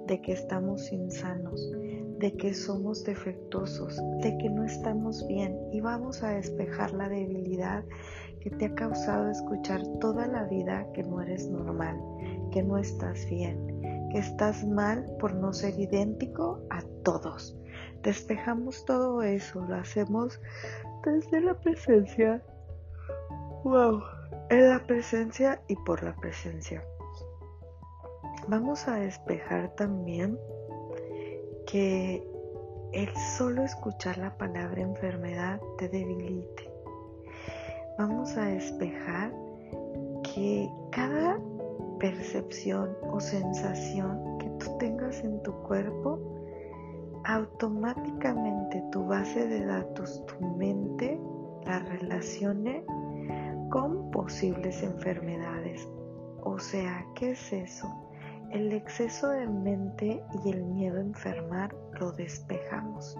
de 0.08 0.22
que 0.22 0.34
estamos 0.34 0.92
insanos, 0.92 1.72
de 2.19 2.35
que 2.35 2.53
somos 2.53 3.03
defectuosos, 3.05 3.97
de 4.21 4.38
que 4.38 4.49
no 4.49 4.65
estamos 4.65 5.25
bien 5.27 5.57
y 5.71 5.79
vamos 5.79 6.21
a 6.21 6.31
despejar 6.31 6.91
la 6.93 7.07
debilidad 7.07 7.83
que 8.41 8.49
te 8.49 8.65
ha 8.65 8.75
causado 8.75 9.29
escuchar 9.29 9.81
toda 9.99 10.27
la 10.27 10.43
vida 10.43 10.85
que 10.93 11.03
no 11.03 11.21
eres 11.21 11.49
normal, 11.49 11.97
que 12.51 12.61
no 12.61 12.77
estás 12.77 13.25
bien, 13.29 13.81
que 14.11 14.19
estás 14.19 14.65
mal 14.65 15.05
por 15.19 15.33
no 15.33 15.53
ser 15.53 15.79
idéntico 15.79 16.61
a 16.69 16.81
todos. 17.03 17.57
Despejamos 18.03 18.83
todo 18.85 19.21
eso, 19.21 19.65
lo 19.65 19.75
hacemos 19.75 20.39
desde 21.05 21.41
la 21.41 21.53
presencia. 21.59 22.43
Wow, 23.63 24.01
en 24.49 24.69
la 24.69 24.85
presencia 24.85 25.61
y 25.67 25.75
por 25.85 26.03
la 26.03 26.15
presencia. 26.15 26.83
Vamos 28.47 28.88
a 28.88 28.95
despejar 28.95 29.75
también 29.75 30.38
que 31.69 32.27
el 32.93 33.15
solo 33.38 33.63
escuchar 33.63 34.17
la 34.17 34.35
palabra 34.38 34.81
enfermedad 34.81 35.61
te 35.77 35.88
debilite. 35.88 36.73
Vamos 37.99 38.35
a 38.38 38.45
despejar 38.45 39.31
que 40.23 40.67
cada 40.91 41.39
percepción 41.99 42.97
o 43.11 43.19
sensación 43.19 44.39
que 44.39 44.49
tú 44.59 44.77
tengas 44.79 45.23
en 45.23 45.43
tu 45.43 45.53
cuerpo, 45.63 46.19
automáticamente 47.25 48.83
tu 48.91 49.05
base 49.05 49.45
de 49.47 49.65
datos, 49.65 50.25
tu 50.25 50.43
mente, 50.55 51.19
la 51.65 51.79
relacione 51.79 52.83
con 53.69 54.09
posibles 54.09 54.81
enfermedades. 54.81 55.88
O 56.41 56.57
sea, 56.57 57.05
¿qué 57.13 57.31
es 57.31 57.53
eso? 57.53 57.88
El 58.51 58.72
exceso 58.74 59.29
de 59.29 59.48
mente 59.48 60.24
y 60.44 60.50
el 60.50 60.63
miedo 60.63 60.98
a 60.98 61.01
enfermar 61.01 61.75
lo 62.00 62.12
despejamos. 62.12 63.18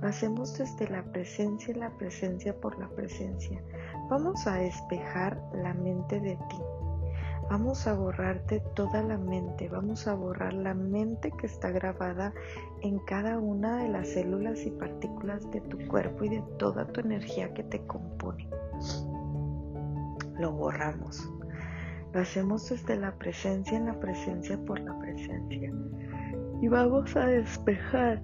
Lo 0.00 0.08
hacemos 0.08 0.58
desde 0.58 0.88
la 0.88 1.02
presencia 1.04 1.72
y 1.72 1.78
la 1.78 1.90
presencia 1.90 2.58
por 2.60 2.78
la 2.78 2.88
presencia. 2.88 3.62
Vamos 4.10 4.46
a 4.46 4.56
despejar 4.56 5.40
la 5.54 5.74
mente 5.74 6.20
de 6.20 6.36
ti. 6.48 6.58
Vamos 7.48 7.86
a 7.86 7.94
borrarte 7.94 8.60
toda 8.74 9.02
la 9.02 9.16
mente. 9.16 9.68
Vamos 9.68 10.08
a 10.08 10.14
borrar 10.14 10.52
la 10.52 10.74
mente 10.74 11.30
que 11.38 11.46
está 11.46 11.70
grabada 11.70 12.32
en 12.82 12.98
cada 13.00 13.38
una 13.38 13.76
de 13.82 13.88
las 13.88 14.08
células 14.08 14.66
y 14.66 14.70
partículas 14.70 15.48
de 15.52 15.60
tu 15.60 15.78
cuerpo 15.86 16.24
y 16.24 16.30
de 16.30 16.42
toda 16.58 16.86
tu 16.86 17.00
energía 17.00 17.54
que 17.54 17.62
te 17.62 17.86
compone 17.86 18.48
lo 20.38 20.52
borramos. 20.52 21.28
Lo 22.14 22.20
hacemos 22.20 22.70
desde 22.70 22.96
la 22.96 23.12
presencia 23.18 23.76
en 23.76 23.86
la 23.86 23.98
presencia 23.98 24.56
por 24.64 24.78
la 24.78 24.96
presencia. 25.00 25.72
Y 26.62 26.68
vamos 26.68 27.16
a 27.16 27.26
despejar 27.26 28.22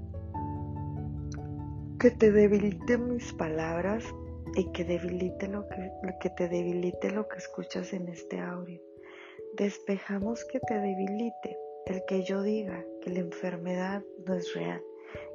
que 1.99 2.13
te 2.13 2.31
debilite 2.31 2.97
mis 2.97 3.33
palabras 3.33 4.05
y 4.55 4.71
que 4.71 4.85
debilite 4.85 5.49
lo 5.49 5.69
que, 5.69 5.91
que 6.21 6.31
te 6.31 6.49
debilite 6.49 7.11
lo 7.11 7.27
que 7.27 7.39
escuchas 7.39 7.93
en 7.93 8.09
este 8.09 8.39
audio. 8.39 8.81
Despejamos 9.57 10.45
que 10.45 10.61
te 10.61 10.75
debilite 10.75 11.59
el 11.87 12.05
que 12.07 12.23
yo 12.23 12.43
diga 12.43 12.85
que 13.03 13.11
la 13.11 13.19
enfermedad 13.19 14.05
no 14.25 14.35
es 14.35 14.55
real, 14.55 14.81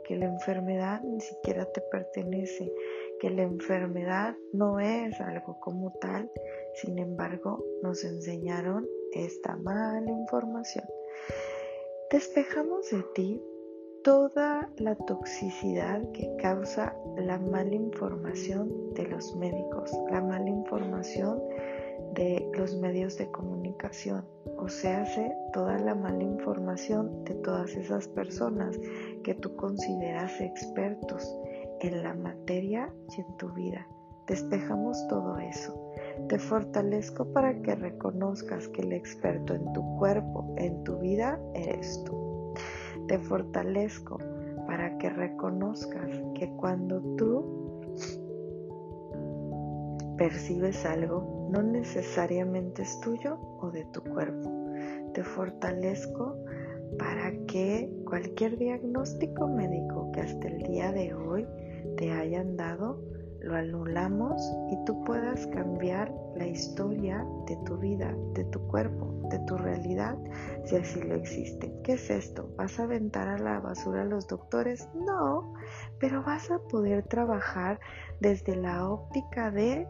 que 0.06 0.16
la 0.16 0.28
enfermedad 0.28 1.02
ni 1.04 1.20
siquiera 1.20 1.66
te 1.66 1.82
pertenece, 1.92 2.72
que 3.20 3.30
la 3.30 3.44
enfermedad 3.44 4.36
no 4.54 4.80
es 4.80 5.20
algo 5.20 5.60
como 5.60 5.92
tal, 6.00 6.32
sin 6.76 7.00
embargo 7.00 7.64
nos 7.82 8.04
enseñaron 8.04 8.88
esta 9.14 9.56
mala 9.58 10.10
información. 10.12 10.86
Despejamos 12.12 12.90
de 12.92 13.04
ti 13.14 13.42
toda 14.04 14.70
la 14.78 14.96
toxicidad 14.96 16.02
que 16.12 16.30
causa 16.38 16.96
la 17.18 17.40
mala 17.40 17.74
información 17.74 18.94
de 18.94 19.08
los 19.08 19.36
médicos, 19.36 19.92
la 20.12 20.22
mala 20.22 20.48
información 20.50 21.42
de 22.14 22.48
los 22.56 22.76
medios 22.78 23.18
de 23.18 23.32
comunicación, 23.32 24.24
o 24.58 24.70
sea, 24.70 25.06
toda 25.54 25.80
la 25.80 25.96
mala 25.96 26.24
información 26.24 27.24
de 27.24 27.34
todas 27.36 27.76
esas 27.76 28.08
personas 28.10 28.80
que 29.24 29.34
tú 29.34 29.56
consideras 29.56 30.40
expertos 30.40 31.36
en 31.80 32.04
la 32.04 32.14
materia 32.14 32.94
y 33.18 33.22
en 33.22 33.38
tu 33.38 33.52
vida. 33.54 33.88
Despejamos 34.28 35.08
todo 35.08 35.38
eso. 35.40 35.92
Te 36.30 36.40
fortalezco 36.40 37.26
para 37.34 37.62
que 37.62 37.76
reconozcas 37.76 38.68
que 38.70 38.82
el 38.82 38.94
experto 38.94 39.54
en 39.54 39.72
tu 39.74 39.98
cuerpo, 39.98 40.54
en 40.58 40.84
tu 40.84 40.98
vida, 41.00 41.40
eres 41.54 42.04
tú. 42.04 42.54
Te 43.08 43.20
fortalezco 43.20 44.18
para 44.68 44.98
que 44.98 45.10
reconozcas 45.10 46.10
que 46.34 46.50
cuando 46.58 47.02
tú 47.16 47.82
percibes 50.18 50.86
algo, 50.86 51.50
no 51.52 51.62
necesariamente 51.62 52.82
es 52.82 53.00
tuyo 53.02 53.38
o 53.60 53.70
de 53.72 53.86
tu 53.86 54.02
cuerpo. 54.02 54.50
Te 55.14 55.24
fortalezco 55.24 56.36
para 56.98 57.32
que 57.48 57.92
cualquier 58.06 58.58
diagnóstico 58.58 59.48
médico 59.48 60.12
que 60.14 60.22
hasta 60.22 60.48
el 60.48 60.60
día 60.64 60.92
de 60.92 61.14
hoy 61.14 61.46
te 61.98 62.12
hayan 62.12 62.56
dado, 62.56 63.02
lo 63.46 63.56
anulamos 63.56 64.42
y 64.72 64.86
tú 64.86 65.04
puedas 65.04 65.46
cambiar 65.48 66.12
la 66.36 66.48
historia 66.48 67.24
de 67.46 67.56
tu 67.58 67.78
vida, 67.78 68.12
de 68.34 68.44
tu 68.46 68.60
cuerpo, 68.68 69.14
de 69.30 69.38
tu 69.46 69.56
realidad, 69.56 70.18
si 70.66 70.76
así 70.76 71.00
lo 71.04 71.14
existe. 71.14 71.72
¿Qué 71.84 71.94
es 71.94 72.10
esto? 72.10 72.50
¿Vas 72.58 72.80
a 72.80 72.84
aventar 72.84 73.28
a 73.28 73.38
la 73.38 73.60
basura 73.60 74.02
a 74.02 74.06
los 74.06 74.28
doctores? 74.28 74.90
No, 74.96 75.54
pero 76.00 76.24
vas 76.24 76.50
a 76.50 76.58
poder 76.58 77.04
trabajar 77.04 77.80
desde 78.20 78.56
la 78.56 78.90
óptica 78.90 79.52
de 79.52 79.88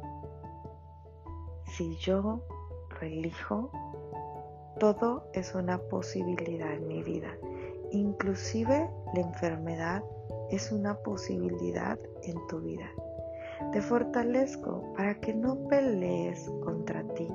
si 1.78 1.96
yo 1.98 2.42
relijo 3.00 3.72
todo 4.80 5.30
es 5.34 5.56
una 5.56 5.78
posibilidad 5.78 6.74
en 6.74 6.88
mi 6.90 7.04
vida. 7.04 7.38
Inclusive 7.92 8.90
la 9.14 9.22
enfermedad 9.22 10.04
es 10.52 10.74
una 10.74 10.96
posibilidad 10.96 11.98
en 12.24 12.36
tu 12.48 12.60
vida. 12.60 12.92
Te 13.72 13.82
fortalezco 13.82 14.94
para 14.96 15.20
que 15.20 15.34
no 15.34 15.68
pelees 15.68 16.50
contra 16.64 17.04
ti, 17.14 17.28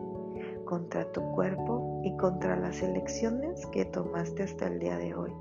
contra 0.64 1.10
tu 1.12 1.22
cuerpo 1.32 2.00
y 2.04 2.16
contra 2.16 2.56
las 2.56 2.82
elecciones 2.82 3.66
que 3.66 3.84
tomaste 3.86 4.42
hasta 4.42 4.66
el 4.66 4.78
día 4.78 4.96
de 4.98 5.14
hoy, 5.14 5.32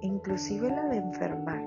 inclusive 0.00 0.70
la 0.70 0.88
de 0.88 0.98
enfermar. 0.98 1.64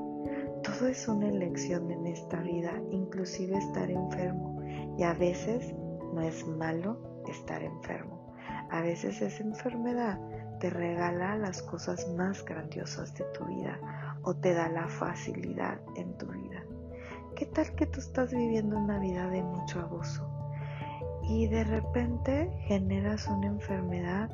Todo 0.64 0.88
es 0.88 1.08
una 1.08 1.28
elección 1.28 1.92
en 1.92 2.08
esta 2.08 2.42
vida, 2.42 2.72
inclusive 2.92 3.58
estar 3.58 3.90
enfermo. 3.90 4.62
Y 4.98 5.04
a 5.04 5.14
veces 5.14 5.74
no 6.14 6.22
es 6.22 6.46
malo 6.48 7.24
estar 7.28 7.64
enfermo. 7.64 8.36
A 8.70 8.82
veces 8.82 9.22
esa 9.22 9.44
enfermedad 9.44 10.20
te 10.60 10.70
regala 10.70 11.36
las 11.36 11.62
cosas 11.62 12.08
más 12.16 12.46
grandiosas 12.46 13.14
de 13.16 13.26
tu 13.34 13.46
vida 13.46 13.80
o 14.22 14.36
te 14.36 14.54
da 14.54 14.70
la 14.70 14.88
facilidad 14.88 15.80
en 15.96 16.18
tu 16.18 16.28
vida. 16.28 16.51
¿Qué 17.36 17.46
tal 17.46 17.74
que 17.76 17.86
tú 17.86 18.00
estás 18.00 18.32
viviendo 18.32 18.78
una 18.78 19.00
vida 19.00 19.30
de 19.30 19.42
mucho 19.42 19.80
abuso 19.80 20.28
y 21.24 21.48
de 21.48 21.64
repente 21.64 22.52
generas 22.66 23.28
una 23.28 23.48
enfermedad 23.48 24.30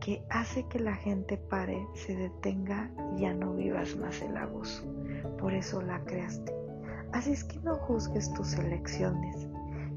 que 0.00 0.24
hace 0.30 0.66
que 0.68 0.80
la 0.80 0.94
gente 0.94 1.36
pare, 1.36 1.86
se 1.94 2.16
detenga 2.16 2.90
y 3.16 3.20
ya 3.22 3.34
no 3.34 3.54
vivas 3.54 3.96
más 3.96 4.22
el 4.22 4.36
abuso? 4.36 4.84
Por 5.38 5.54
eso 5.54 5.82
la 5.82 6.00
creaste. 6.04 6.54
Así 7.12 7.32
es 7.32 7.44
que 7.44 7.58
no 7.60 7.76
juzgues 7.76 8.32
tus 8.32 8.54
elecciones. 8.54 9.46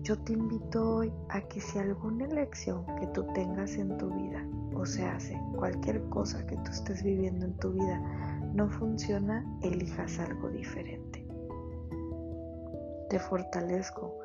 Yo 0.03 0.17
te 0.19 0.33
invito 0.33 0.97
hoy 0.97 1.13
a 1.29 1.41
que 1.41 1.61
si 1.61 1.79
alguna 1.79 2.25
elección 2.25 2.85
que 2.99 3.07
tú 3.07 3.25
tengas 3.33 3.75
en 3.75 3.97
tu 3.97 4.09
vida, 4.09 4.45
o 4.75 4.85
se 4.85 5.05
hace 5.05 5.39
cualquier 5.55 6.01
cosa 6.09 6.45
que 6.45 6.55
tú 6.57 6.71
estés 6.71 7.03
viviendo 7.03 7.45
en 7.45 7.53
tu 7.57 7.71
vida, 7.71 7.99
no 8.53 8.69
funciona, 8.69 9.45
elijas 9.61 10.19
algo 10.19 10.49
diferente. 10.49 11.20
Te 13.11 13.19
fortalezco 13.19 14.17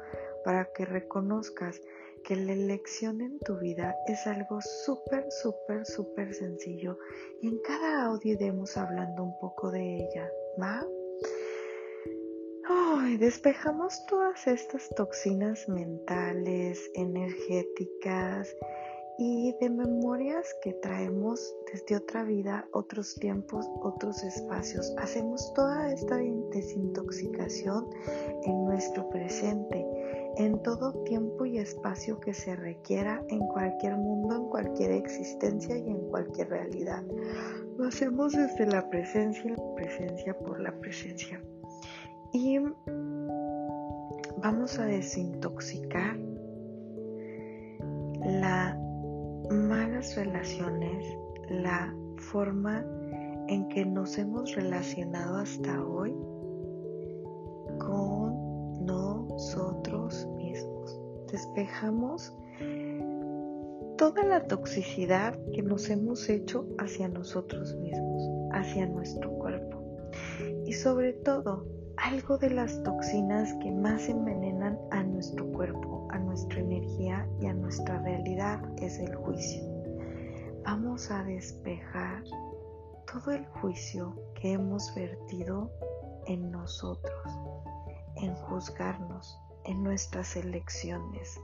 para 0.44 0.66
que 0.72 0.84
reconozcas 0.84 1.80
que 2.22 2.36
la 2.36 2.52
elección 2.52 3.20
en 3.20 3.40
tu 3.40 3.58
vida 3.58 3.96
es 4.06 4.28
algo 4.28 4.60
súper, 4.60 5.26
súper, 5.42 5.84
súper 5.84 6.32
sencillo 6.32 6.96
y 7.42 7.48
en 7.48 7.58
cada 7.62 8.04
audio 8.04 8.34
iremos 8.34 8.76
hablando 8.76 9.24
un 9.24 9.36
poco 9.40 9.72
de 9.72 9.96
ella, 9.96 10.30
¿va? 10.62 10.86
despejamos 13.18 14.06
todas 14.06 14.46
estas 14.46 14.88
toxinas 14.90 15.68
mentales, 15.68 16.90
energéticas 16.94 18.54
y 19.18 19.54
de 19.60 19.70
memorias 19.70 20.46
que 20.62 20.74
traemos 20.74 21.54
desde 21.72 21.96
otra 21.96 22.24
vida, 22.24 22.66
otros 22.72 23.14
tiempos, 23.14 23.66
otros 23.80 24.22
espacios. 24.22 24.94
Hacemos 24.98 25.52
toda 25.54 25.92
esta 25.92 26.16
desintoxicación 26.16 27.88
en 28.44 28.64
nuestro 28.64 29.08
presente, 29.08 29.86
en 30.36 30.62
todo 30.62 30.92
tiempo 31.04 31.46
y 31.46 31.58
espacio 31.58 32.20
que 32.20 32.34
se 32.34 32.56
requiera 32.56 33.22
en 33.28 33.40
cualquier 33.48 33.96
mundo, 33.96 34.36
en 34.36 34.48
cualquier 34.48 34.90
existencia 34.92 35.78
y 35.78 35.88
en 35.88 36.08
cualquier 36.08 36.50
realidad. 36.50 37.02
Lo 37.78 37.88
hacemos 37.88 38.32
desde 38.32 38.66
la 38.66 38.88
presencia, 38.90 39.54
la 39.56 39.74
presencia 39.74 40.38
por 40.38 40.60
la 40.60 40.72
presencia. 40.78 41.42
Y 42.32 42.58
vamos 44.42 44.78
a 44.78 44.84
desintoxicar 44.84 46.18
las 48.20 48.85
malas 49.50 50.16
relaciones, 50.16 51.04
la 51.48 51.94
forma 52.16 52.84
en 53.48 53.68
que 53.68 53.84
nos 53.84 54.18
hemos 54.18 54.54
relacionado 54.54 55.38
hasta 55.38 55.84
hoy 55.84 56.12
con 57.78 58.84
nosotros 58.84 60.26
mismos. 60.36 61.00
Despejamos 61.30 62.34
toda 63.96 64.24
la 64.24 64.46
toxicidad 64.46 65.38
que 65.52 65.62
nos 65.62 65.88
hemos 65.90 66.28
hecho 66.28 66.66
hacia 66.78 67.08
nosotros 67.08 67.76
mismos, 67.76 68.28
hacia 68.52 68.86
nuestro 68.86 69.30
cuerpo. 69.32 69.82
Y 70.66 70.72
sobre 70.72 71.12
todo, 71.12 71.64
algo 71.96 72.38
de 72.38 72.50
las 72.50 72.82
toxinas 72.82 73.52
que 73.54 73.72
más 73.72 74.08
envenenan 74.08 74.78
a 74.90 75.02
nuestro 75.02 75.46
cuerpo, 75.52 76.06
a 76.10 76.18
nuestra 76.18 76.60
energía 76.60 77.26
y 77.40 77.46
a 77.46 77.54
nuestra 77.54 77.98
realidad 78.00 78.60
es 78.78 78.98
el 78.98 79.14
juicio. 79.14 79.62
Vamos 80.64 81.10
a 81.10 81.24
despejar 81.24 82.22
todo 83.10 83.32
el 83.32 83.46
juicio 83.60 84.14
que 84.34 84.52
hemos 84.52 84.94
vertido 84.94 85.70
en 86.26 86.50
nosotros, 86.50 87.32
en 88.16 88.34
juzgarnos, 88.34 89.38
en 89.64 89.82
nuestras 89.82 90.36
elecciones, 90.36 91.40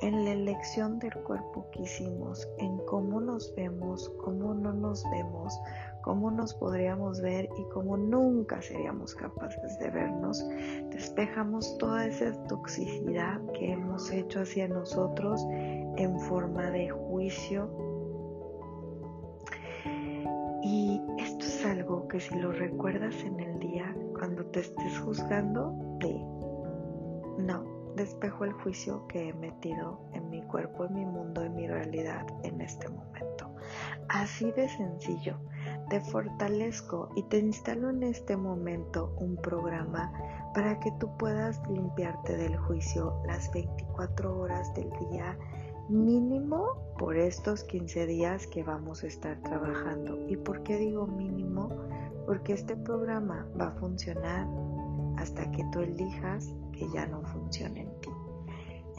en 0.00 0.24
la 0.24 0.32
elección 0.32 0.98
del 0.98 1.14
cuerpo 1.22 1.66
que 1.72 1.82
hicimos, 1.82 2.48
en 2.58 2.78
cómo 2.86 3.20
nos 3.20 3.54
vemos, 3.54 4.08
cómo 4.24 4.54
no 4.54 4.72
nos 4.72 5.04
vemos, 5.10 5.58
cómo 6.02 6.30
nos 6.30 6.54
podríamos 6.54 7.20
ver 7.20 7.48
y 7.58 7.64
cómo 7.72 7.96
nunca 7.96 8.60
seríamos 8.62 9.14
capaces 9.14 9.78
de 9.78 9.90
vernos, 9.90 10.44
despejamos 10.90 11.76
toda 11.78 12.06
esa 12.06 12.32
toxicidad 12.44 13.40
que 13.52 13.72
hemos 13.72 14.10
hecho 14.10 14.40
hacia 14.40 14.68
nosotros 14.68 15.44
en 15.96 16.18
forma 16.20 16.70
de 16.70 16.90
juicio. 16.90 17.70
Y 20.62 21.00
esto 21.18 21.44
es 21.44 21.64
algo 21.64 22.08
que 22.08 22.20
si 22.20 22.34
lo 22.36 22.52
recuerdas 22.52 23.14
en 23.24 23.40
el 23.40 23.58
día, 23.58 23.94
cuando 24.18 24.44
te 24.46 24.60
estés 24.60 24.98
juzgando, 25.00 25.74
de 26.00 26.12
no, 27.42 27.64
despejo 27.96 28.44
el 28.44 28.52
juicio 28.52 29.06
que 29.08 29.28
he 29.28 29.32
metido 29.32 30.00
en 30.12 30.28
mi 30.30 30.42
cuerpo, 30.42 30.84
en 30.84 30.94
mi 30.94 31.04
mundo, 31.04 31.42
en 31.42 31.54
mi 31.54 31.66
realidad 31.66 32.26
en 32.42 32.60
este 32.60 32.88
momento. 32.88 33.50
Así 34.08 34.50
de 34.52 34.68
sencillo 34.68 35.38
te 35.90 36.00
fortalezco 36.00 37.10
y 37.16 37.24
te 37.24 37.38
instalo 37.40 37.90
en 37.90 38.04
este 38.04 38.36
momento 38.36 39.12
un 39.18 39.36
programa 39.36 40.12
para 40.54 40.78
que 40.78 40.92
tú 40.92 41.10
puedas 41.18 41.60
limpiarte 41.68 42.36
del 42.36 42.56
juicio 42.56 43.20
las 43.26 43.52
24 43.52 44.38
horas 44.38 44.72
del 44.74 44.88
día 45.10 45.36
mínimo 45.88 46.94
por 46.96 47.16
estos 47.16 47.64
15 47.64 48.06
días 48.06 48.46
que 48.46 48.62
vamos 48.62 49.02
a 49.02 49.08
estar 49.08 49.42
trabajando. 49.42 50.16
¿Y 50.28 50.36
por 50.36 50.62
qué 50.62 50.78
digo 50.78 51.08
mínimo? 51.08 51.68
Porque 52.24 52.52
este 52.52 52.76
programa 52.76 53.48
va 53.60 53.68
a 53.68 53.72
funcionar 53.80 54.46
hasta 55.16 55.50
que 55.50 55.64
tú 55.72 55.80
elijas 55.80 56.54
que 56.72 56.88
ya 56.94 57.06
no 57.06 57.20
funcione 57.24 57.80
en 57.80 58.00
ti. 58.00 58.10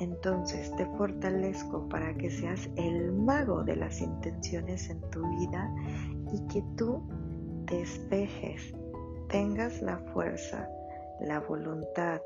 Entonces 0.01 0.75
te 0.77 0.85
fortalezco 0.97 1.87
para 1.87 2.15
que 2.15 2.31
seas 2.31 2.67
el 2.75 3.13
mago 3.13 3.63
de 3.63 3.75
las 3.75 4.01
intenciones 4.01 4.89
en 4.89 4.99
tu 5.11 5.21
vida 5.37 5.71
y 6.31 6.47
que 6.47 6.63
tú 6.77 7.01
despejes, 7.71 8.73
tengas 9.29 9.81
la 9.81 9.97
fuerza, 10.13 10.69
la 11.21 11.39
voluntad, 11.39 12.21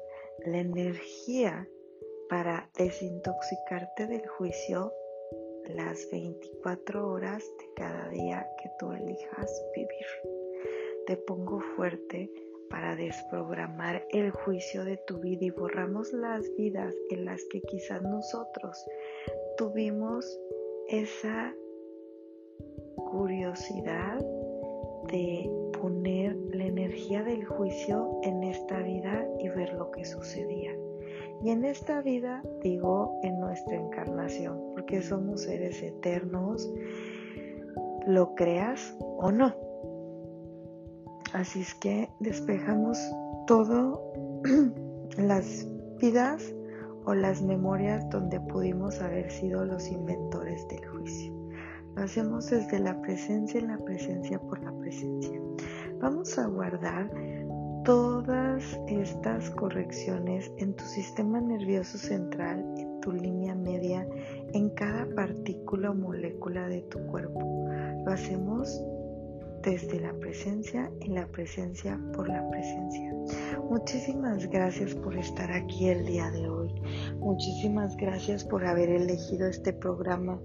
la 0.45 0.59
energía 0.59 1.67
para 2.29 2.69
desintoxicarte 2.77 4.07
del 4.07 4.27
juicio 4.27 4.91
las 5.73 6.09
24 6.11 7.07
horas 7.07 7.43
de 7.59 7.73
cada 7.75 8.09
día 8.09 8.47
que 8.61 8.69
tú 8.79 8.91
elijas 8.91 9.65
vivir. 9.75 10.05
Te 11.07 11.17
pongo 11.17 11.59
fuerte 11.75 12.31
para 12.69 12.95
desprogramar 12.95 14.05
el 14.11 14.31
juicio 14.31 14.83
de 14.83 14.97
tu 15.07 15.19
vida 15.19 15.45
y 15.45 15.49
borramos 15.51 16.11
las 16.13 16.43
vidas 16.55 16.93
en 17.09 17.25
las 17.25 17.43
que 17.45 17.61
quizás 17.61 18.01
nosotros 18.01 18.77
tuvimos 19.57 20.39
esa 20.87 21.53
curiosidad 22.95 24.19
de 25.11 25.49
poner 25.79 26.35
la 26.51 26.65
energía 26.65 27.23
del 27.23 27.45
juicio 27.45 28.19
en 28.23 28.43
esta 28.43 28.79
vida 28.79 29.27
y 29.39 29.49
ver 29.49 29.73
lo 29.73 29.91
que 29.91 30.05
sucedía. 30.05 30.71
Y 31.43 31.49
en 31.49 31.65
esta 31.65 32.01
vida 32.01 32.41
digo 32.61 33.19
en 33.23 33.39
nuestra 33.39 33.75
encarnación, 33.75 34.59
porque 34.73 35.01
somos 35.01 35.41
seres 35.41 35.81
eternos, 35.83 36.71
lo 38.07 38.33
creas 38.35 38.95
o 38.99 39.31
no. 39.31 39.53
Así 41.33 41.61
es 41.61 41.75
que 41.75 42.09
despejamos 42.19 42.97
todo 43.47 44.13
las 45.17 45.67
vidas 45.99 46.55
o 47.05 47.13
las 47.13 47.41
memorias 47.41 48.09
donde 48.09 48.39
pudimos 48.39 49.01
haber 49.01 49.29
sido 49.29 49.65
los 49.65 49.87
inventores 49.89 50.67
del 50.69 50.85
juicio. 50.87 51.34
Lo 51.95 52.03
hacemos 52.03 52.49
desde 52.49 52.79
la 52.79 53.01
presencia 53.01 53.59
en 53.59 53.67
la 53.67 53.77
presencia 53.77 54.39
por 54.39 54.61
la 54.61 54.71
presencia. 54.79 55.39
Vamos 55.99 56.37
a 56.37 56.47
guardar 56.47 57.09
todas 57.85 58.63
estas 58.87 59.49
correcciones 59.51 60.51
en 60.57 60.73
tu 60.75 60.83
sistema 60.83 61.39
nervioso 61.39 61.97
central, 61.97 62.65
en 62.77 62.99
tu 62.99 63.11
línea 63.11 63.55
media, 63.55 64.07
en 64.53 64.69
cada 64.71 65.07
partícula 65.15 65.91
o 65.91 65.95
molécula 65.95 66.67
de 66.67 66.81
tu 66.81 66.99
cuerpo. 67.07 67.69
Lo 68.05 68.11
hacemos 68.11 68.83
desde 69.61 69.99
la 69.99 70.13
presencia, 70.13 70.91
en 71.01 71.15
la 71.15 71.27
presencia, 71.27 71.99
por 72.13 72.27
la 72.27 72.47
presencia. 72.49 73.13
Muchísimas 73.69 74.47
gracias 74.49 74.93
por 74.95 75.15
estar 75.15 75.51
aquí 75.51 75.89
el 75.89 76.05
día 76.05 76.29
de 76.31 76.47
hoy. 76.47 76.73
Muchísimas 77.19 77.95
gracias 77.97 78.43
por 78.43 78.65
haber 78.65 78.89
elegido 78.89 79.47
este 79.47 79.73
programa. 79.73 80.39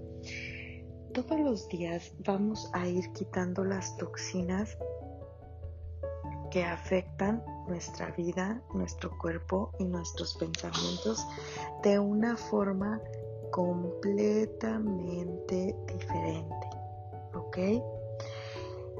Todos 1.13 1.39
los 1.41 1.67
días 1.67 2.13
vamos 2.25 2.69
a 2.71 2.87
ir 2.87 3.11
quitando 3.11 3.65
las 3.65 3.97
toxinas 3.97 4.77
que 6.51 6.63
afectan 6.63 7.43
nuestra 7.67 8.11
vida, 8.11 8.63
nuestro 8.73 9.11
cuerpo 9.17 9.73
y 9.77 9.83
nuestros 9.83 10.35
pensamientos 10.35 11.27
de 11.83 11.99
una 11.99 12.37
forma 12.37 13.01
completamente 13.51 15.75
diferente. 15.85 16.69
¿Ok? 17.33 17.57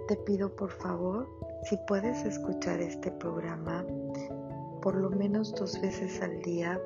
Te 0.10 0.18
pido 0.26 0.54
por 0.54 0.72
favor, 0.72 1.30
si 1.64 1.78
puedes 1.88 2.26
escuchar 2.26 2.82
este 2.82 3.10
programa 3.12 3.86
por 4.82 4.96
lo 4.96 5.12
menos 5.12 5.56
dos 5.56 5.80
veces 5.80 6.22
al 6.22 6.42
día, 6.42 6.78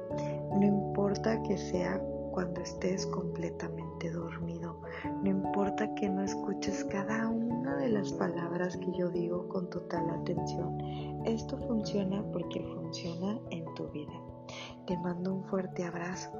no 0.51 0.63
importa 0.63 1.41
que 1.43 1.57
sea 1.57 1.99
cuando 2.31 2.61
estés 2.61 3.07
completamente 3.07 3.84
dormido, 4.11 4.81
no 5.23 5.29
importa 5.29 5.93
que 5.95 6.09
no 6.09 6.21
escuches 6.23 6.83
cada 6.85 7.27
una 7.27 7.75
de 7.75 7.89
las 7.89 8.11
palabras 8.13 8.77
que 8.77 8.91
yo 8.97 9.09
digo 9.09 9.47
con 9.47 9.69
total 9.69 10.09
atención. 10.09 10.79
Esto 11.25 11.57
funciona 11.67 12.23
porque 12.31 12.61
funciona 12.61 13.39
en 13.51 13.65
tu 13.75 13.87
vida. 13.89 14.13
Te 14.85 14.97
mando 14.97 15.33
un 15.33 15.43
fuerte 15.45 15.83
abrazo. 15.83 16.31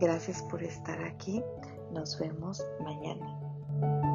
Gracias 0.00 0.42
por 0.44 0.62
estar 0.62 1.02
aquí. 1.02 1.42
Nos 1.92 2.18
vemos 2.18 2.64
mañana. 2.80 4.11